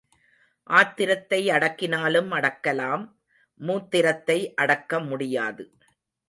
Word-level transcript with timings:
ஆத்திரத்தை 0.69 1.39
அடக்கினாலும் 1.49 2.31
அடக்கலாம் 2.31 3.03
மூத்திரத்தை 3.59 4.39
அடக்க 4.55 4.99
முடியாது. 4.99 5.63